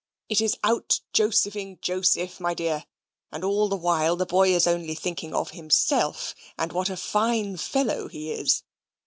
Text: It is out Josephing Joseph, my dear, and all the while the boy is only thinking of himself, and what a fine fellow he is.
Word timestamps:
It 0.29 0.41
is 0.41 0.57
out 0.63 1.01
Josephing 1.13 1.79
Joseph, 1.79 2.39
my 2.39 2.55
dear, 2.55 2.87
and 3.31 3.43
all 3.43 3.69
the 3.69 3.75
while 3.75 4.15
the 4.15 4.25
boy 4.25 4.49
is 4.49 4.65
only 4.65 4.95
thinking 4.95 5.35
of 5.35 5.51
himself, 5.51 6.33
and 6.57 6.73
what 6.73 6.89
a 6.89 6.97
fine 6.97 7.55
fellow 7.57 8.07
he 8.07 8.31
is. 8.31 8.63